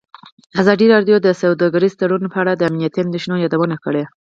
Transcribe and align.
ازادي 0.61 0.85
راډیو 0.93 1.17
د 1.21 1.27
سوداګریز 1.41 1.93
تړونونه 1.99 2.31
په 2.33 2.37
اړه 2.41 2.53
د 2.55 2.61
امنیتي 2.69 2.99
اندېښنو 3.03 3.41
یادونه 3.43 3.75
کړې. 3.83 4.03